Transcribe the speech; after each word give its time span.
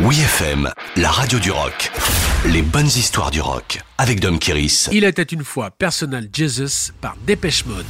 Oui 0.00 0.18
FM, 0.18 0.68
la 0.96 1.08
radio 1.08 1.38
du 1.38 1.52
rock. 1.52 1.92
Les 2.46 2.62
bonnes 2.62 2.86
histoires 2.86 3.30
du 3.30 3.40
rock 3.40 3.80
avec 3.96 4.18
Dom 4.18 4.40
Kiris. 4.40 4.88
Il 4.90 5.04
était 5.04 5.22
une 5.22 5.44
fois 5.44 5.70
Personal 5.70 6.28
Jesus 6.32 6.90
par 7.00 7.16
Dépêche 7.24 7.64
Mode. 7.64 7.86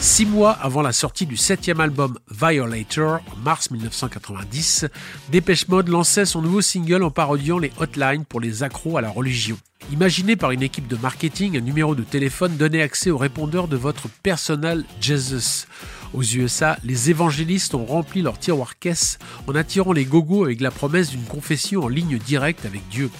Six 0.00 0.26
mois 0.26 0.52
avant 0.52 0.82
la 0.82 0.92
sortie 0.92 1.24
du 1.24 1.38
septième 1.38 1.80
album 1.80 2.18
Violator, 2.30 3.20
en 3.32 3.36
mars 3.36 3.70
1990, 3.70 4.84
Dépêche 5.30 5.66
Mode 5.68 5.88
lançait 5.88 6.26
son 6.26 6.42
nouveau 6.42 6.60
single 6.60 7.02
en 7.02 7.10
parodiant 7.10 7.58
les 7.58 7.72
hotlines 7.78 8.26
pour 8.26 8.40
les 8.40 8.62
accros 8.62 8.98
à 8.98 9.00
la 9.00 9.08
religion. 9.08 9.56
Imaginé 9.90 10.36
par 10.36 10.50
une 10.50 10.62
équipe 10.62 10.86
de 10.86 10.96
marketing, 10.96 11.56
un 11.56 11.62
numéro 11.62 11.94
de 11.94 12.02
téléphone 12.02 12.58
donnait 12.58 12.82
accès 12.82 13.10
au 13.10 13.16
répondeur 13.16 13.68
de 13.68 13.76
votre 13.76 14.08
Personal 14.22 14.84
Jesus. 15.00 15.66
Aux 16.12 16.22
USA, 16.22 16.76
les 16.84 17.08
évangélistes 17.08 17.74
ont 17.74 17.86
rempli 17.86 18.20
leur 18.20 18.38
tiroir 18.38 18.78
caisse 18.78 19.18
en 19.46 19.54
attirant 19.54 19.94
les 19.94 20.04
gogos 20.04 20.44
avec 20.44 20.60
la 20.60 20.70
promesse 20.70 21.10
d'une 21.10 21.24
confession 21.24 21.84
en 21.84 21.88
ligne 21.88 22.18
directe 22.18 22.66
avec 22.66 22.86
Dieu. 22.90 23.10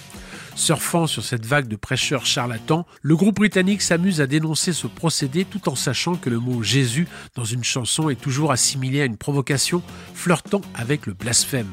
Surfant 0.55 1.07
sur 1.07 1.23
cette 1.23 1.45
vague 1.45 1.67
de 1.67 1.75
prêcheurs 1.75 2.27
charlatans, 2.27 2.85
le 3.01 3.15
groupe 3.15 3.37
britannique 3.37 3.81
s'amuse 3.81 4.21
à 4.21 4.27
dénoncer 4.27 4.71
ce 4.71 4.85
procédé 4.85 5.45
tout 5.45 5.69
en 5.69 5.75
sachant 5.75 6.15
que 6.15 6.29
le 6.29 6.37
mot 6.37 6.61
Jésus 6.61 7.07
dans 7.33 7.45
une 7.45 7.63
chanson 7.63 8.09
est 8.09 8.21
toujours 8.21 8.51
assimilé 8.51 9.01
à 9.01 9.05
une 9.05 9.17
provocation 9.17 9.81
flirtant 10.13 10.61
avec 10.75 11.07
le 11.07 11.13
blasphème. 11.13 11.71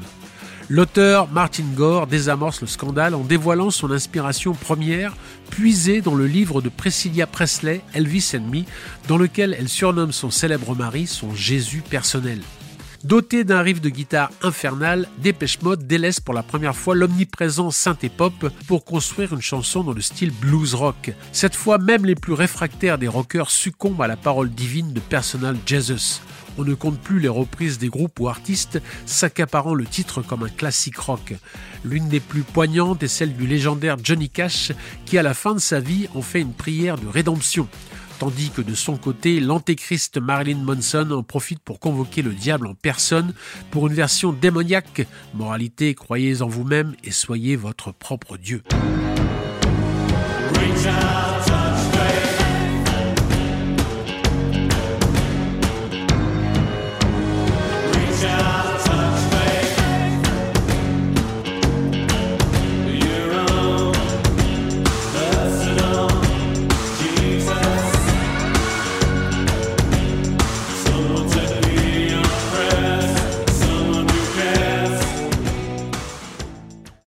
L'auteur 0.69 1.29
Martin 1.31 1.63
Gore 1.75 2.07
désamorce 2.07 2.59
le 2.59 2.67
scandale 2.67 3.15
en 3.15 3.23
dévoilant 3.23 3.71
son 3.71 3.89
inspiration 3.89 4.53
première, 4.53 5.15
puisée 5.49 6.01
dans 6.01 6.13
le 6.13 6.27
livre 6.27 6.61
de 6.61 6.67
Priscilla 6.67 7.25
Presley, 7.25 7.79
Elvis 7.93 8.33
and 8.35 8.51
Me, 8.51 8.63
dans 9.07 9.17
lequel 9.17 9.55
elle 9.57 9.69
surnomme 9.69 10.11
son 10.11 10.29
célèbre 10.29 10.75
mari 10.75 11.07
son 11.07 11.33
Jésus 11.33 11.81
personnel. 11.89 12.39
Doté 13.03 13.43
d'un 13.43 13.61
riff 13.61 13.79
de 13.79 13.89
guitare 13.89 14.31
infernal, 14.41 15.07
Dépêche 15.19 15.61
Mode 15.61 15.85
délaisse 15.85 16.19
pour 16.19 16.33
la 16.33 16.41
première 16.41 16.75
fois 16.75 16.95
l'omniprésent 16.95 17.69
synthé 17.69 18.09
pop 18.09 18.33
pour 18.67 18.85
construire 18.85 19.33
une 19.33 19.41
chanson 19.41 19.83
dans 19.83 19.93
le 19.93 20.01
style 20.01 20.31
blues 20.31 20.73
rock. 20.73 21.13
Cette 21.31 21.55
fois, 21.55 21.77
même 21.77 22.05
les 22.05 22.15
plus 22.15 22.33
réfractaires 22.33 22.97
des 22.97 23.07
rockers 23.07 23.51
succombent 23.51 24.01
à 24.01 24.07
la 24.07 24.17
parole 24.17 24.49
divine 24.49 24.93
de 24.93 24.99
Personal 24.99 25.55
Jesus. 25.65 26.21
On 26.57 26.63
ne 26.63 26.73
compte 26.73 26.99
plus 26.99 27.19
les 27.19 27.27
reprises 27.27 27.77
des 27.77 27.89
groupes 27.89 28.19
ou 28.19 28.29
artistes 28.29 28.81
s'accaparant 29.05 29.75
le 29.75 29.85
titre 29.85 30.23
comme 30.23 30.43
un 30.43 30.49
classique 30.49 30.97
rock. 30.97 31.35
L'une 31.85 32.09
des 32.09 32.19
plus 32.19 32.41
poignantes 32.41 33.03
est 33.03 33.07
celle 33.07 33.35
du 33.35 33.45
légendaire 33.45 33.97
Johnny 34.01 34.29
Cash 34.29 34.71
qui 35.05 35.19
à 35.19 35.23
la 35.23 35.35
fin 35.35 35.53
de 35.53 35.59
sa 35.59 35.79
vie 35.79 36.07
en 36.15 36.23
fait 36.23 36.41
une 36.41 36.53
prière 36.53 36.97
de 36.97 37.07
rédemption 37.07 37.67
tandis 38.19 38.49
que 38.49 38.61
de 38.61 38.75
son 38.75 38.97
côté, 38.97 39.39
l'antéchrist 39.39 40.17
Marilyn 40.17 40.59
Manson 40.59 41.11
en 41.11 41.23
profite 41.23 41.59
pour 41.59 41.79
convoquer 41.79 42.21
le 42.21 42.31
diable 42.31 42.67
en 42.67 42.73
personne 42.73 43.33
pour 43.71 43.87
une 43.87 43.93
version 43.93 44.33
démoniaque. 44.33 45.07
Moralité, 45.33 45.93
croyez 45.95 46.41
en 46.41 46.47
vous-même 46.47 46.95
et 47.03 47.11
soyez 47.11 47.55
votre 47.55 47.91
propre 47.91 48.37
Dieu. 48.37 48.63